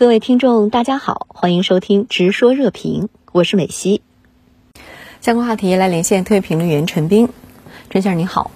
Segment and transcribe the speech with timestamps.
[0.00, 4.00] 各位听众，大家好，欢迎收听《直说热评》，我是美西。
[5.20, 7.28] 相关话题来连线特约评论员陈斌，
[7.90, 8.50] 陈先生您好。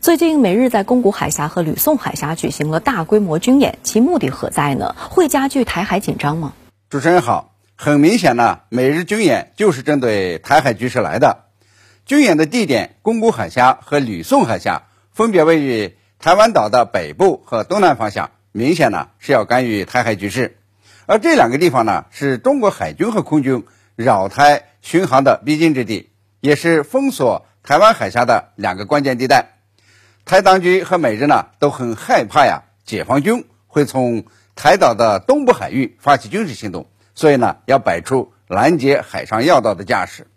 [0.00, 4.96] 最近美日在宫古海峡和吕宋海峡举行了大规模军演，其目的何在呢？
[4.98, 6.52] 会加剧台海紧张吗？
[6.90, 11.44] 主持人好，很明显呢，美日军演就是针对台海局势来的。
[12.06, 18.30] 军演的地点宫古海峡和吕宋海峡分别位于台湾岛的北部和东南方向。
[18.56, 20.56] 明显呢是要干预台海局势，
[21.04, 26.08] 而这两个地方呢是中国海军和空军扰台巡航的必经之地，
[26.40, 29.58] 也是封锁台湾海峡的两个关键地带。
[30.24, 40.28] 台当局和美日呢都很害怕呀，解放军会从台岛的东部海域发起军事行动，所以呢要摆出拦截海上要道的架势。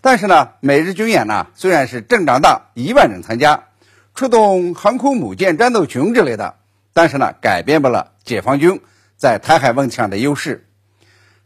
[0.00, 3.64] 但是呢，美日军演呢虽然是阵仗大，一万人参加，
[4.14, 6.54] 出动航空母舰、战斗群之类的。
[6.92, 8.80] 但是呢，改变不了解放军
[9.16, 10.66] 在台海问题上的优势。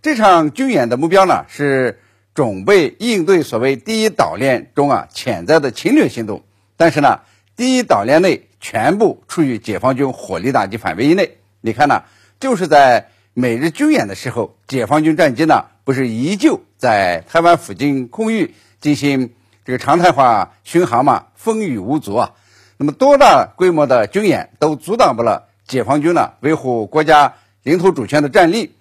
[0.02, 2.00] 这场军演的目标呢，是
[2.34, 6.44] 准备应对所谓第一岛链中啊潜在的侵略行动。
[6.76, 7.20] 但是呢，
[7.56, 11.38] 第一岛链内全部处于解放军火力打击范围以内。
[11.60, 12.02] 你看呢，
[12.40, 19.32] 就是在美日军演的时候，解放军战机呢不是依旧在台湾附近空域进行
[19.64, 21.26] 这个常态化巡航嘛？
[21.34, 22.32] 风雨无阻啊。
[22.76, 28.74] 那么多大规模的军演都阻挡不了解放军呢维护国家领土主权的战力，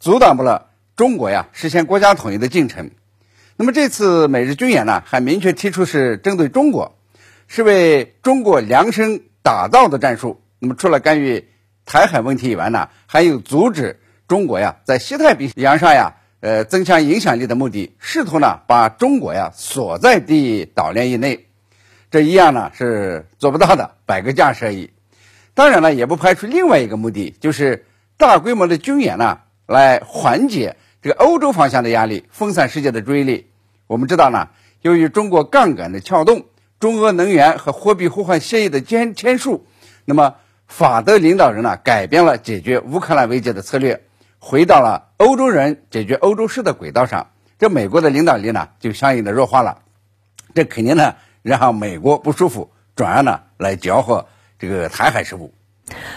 [0.00, 2.90] 阻挡不了中国呀实现国家统一的进程。
[3.56, 6.96] 那么这次美日军演呢，还明确提出是针对中国，
[7.46, 10.40] 是为中国量身打造的战术。
[10.58, 11.48] 那么除了干预
[11.86, 21.47] 台海问题以外呢，还有阻止中国呀在西太平洋上呀呃增强影响力的目的，试图呢把中国呀锁在第岛链以内。
[22.10, 24.90] 这一样呢是做不到的，摆个架势而已。
[25.52, 27.84] 当然了，也不排除另外一个目的，就是
[28.16, 33.50] 大规模的军演呢，来缓解这个欧洲方向的压力，分散世界的注意力。
[33.86, 34.48] 我们知道呢，
[34.80, 36.46] 由于中国杠杆的撬动，
[36.80, 39.66] 中俄能源和货币互换协议的签签署，
[40.04, 40.36] 那么
[40.66, 44.04] 法德领导人呢，改变了解决乌克兰危机的策略，
[44.38, 47.30] 回到了欧洲人解决欧洲事的轨道上。
[47.58, 49.82] 这美国的领导力呢，就相应的弱化了。
[50.54, 51.16] 这肯定呢。
[51.42, 54.26] 让美国不舒服，转而呢来搅和
[54.58, 55.52] 这个台海事务。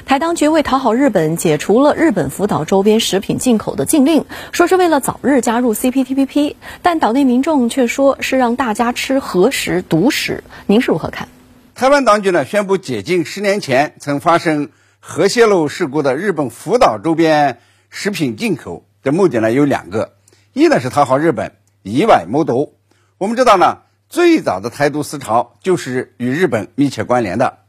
[0.06, 10.44] 台当局为讨好日本，解除了日本福岛周边食品进口的禁令，说是为了早日加入 CPTPP，但岛内民众却说是让大家吃核食、毒食。
[10.66, 11.30] 您是如何看？
[11.74, 17.60] 台湾当局呢宣布解禁十年前曾发生核泄漏事故的日本福岛周边
[17.90, 20.16] 食品进口的目的呢有两个，
[20.52, 22.76] 一呢是讨好日本，以外谋独。
[23.18, 23.78] 我们知道呢。
[24.12, 27.60] 最早的台独思潮就是与日本密切关联的。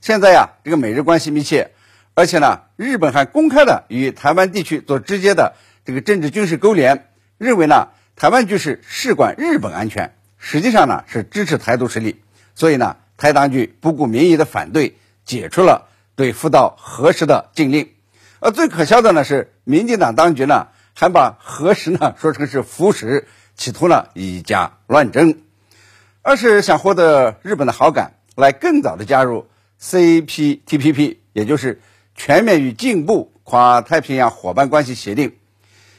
[0.00, 1.72] 现在呀，这个美日关系密切，
[2.14, 12.22] 而且呢，日本还公开的与台湾地区做直接的这个政治军事勾连，认为呢，台湾局势事关日本安全，实际上呢是支持台独势力。
[12.54, 14.96] 所以呢，台当局不顾民意的反对，
[15.26, 17.90] 解除了对福岛核实的禁令。
[18.38, 23.24] 而最可笑的呢是，民进党当局呢还把核实呢说成是腐蚀，
[23.54, 25.42] 企图呢以假乱真。
[26.22, 29.46] 二是想获得日本的好感，来更早的加入
[29.80, 31.80] CPTPP，也就是
[32.14, 35.38] 全面与进步跨太平洋伙伴关系协定。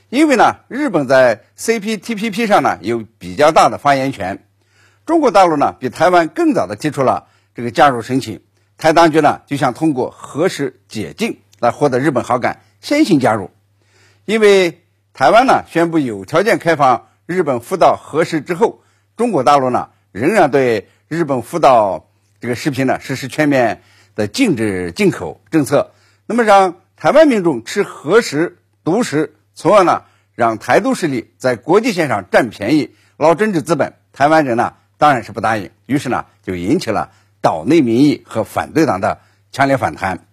[0.10, 4.46] 因为呢，日本在 CPTPP 上呢有比较大的发言权。
[5.08, 8.42] 中国大陆呢比台湾更早的提出了这个加入申请，
[8.78, 13.50] 台当局呢就想通过核实解禁来获得日本好感，先行加入。
[14.26, 14.84] 因为
[15.14, 18.84] 台湾呢宣布有条件开放日本福岛核实之后，
[19.18, 19.90] 中国大陆呢。
[20.12, 23.82] 仍然对日本福岛这个食品呢实施全面
[24.16, 25.92] 的禁止进口政策，
[26.26, 30.04] 那么让台湾民众吃核食、毒食，从而呢
[30.36, 37.12] 让台独势力在国际线上占便宜、捞政治资本，台湾人呢当然是不答应，于是呢就引起了
[37.42, 39.20] 岛内民意和反对党的
[39.52, 40.26] 强烈反弹。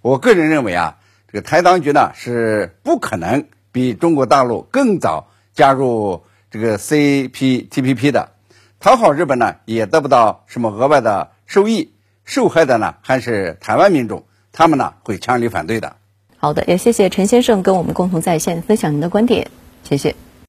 [0.00, 0.98] 我个人认为啊，
[1.30, 8.30] 这个台当局呢是不可能比中国大陆更早加入这个 CPTPP 的。
[8.80, 11.92] 讨好日本呢，也得不到什么额外的收益，
[12.24, 15.96] 受害的呢还是台湾民众，他们呢会强烈反对的。
[16.36, 19.50] 好的，也谢谢陈先生跟我们共同在线分享您的观点，
[19.82, 20.14] 谢谢。